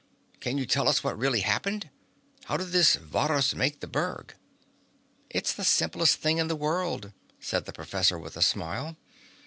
"Can 0.39 0.57
you 0.57 0.65
tell 0.65 0.85
me 0.85 0.93
what 1.03 1.15
really 1.15 1.41
happened? 1.41 1.91
How 2.45 2.57
did 2.57 2.69
this 2.71 2.95
Varrhus 2.95 3.53
make 3.53 3.81
the 3.81 3.87
berg?" 3.87 4.33
"It's 5.29 5.53
the 5.53 5.63
simplest 5.63 6.15
thing 6.15 6.39
in 6.39 6.47
the 6.47 6.55
world," 6.55 7.13
said 7.39 7.65
the 7.65 7.71
professor 7.71 8.17
with 8.17 8.35
a 8.35 8.41
smile. 8.41 8.95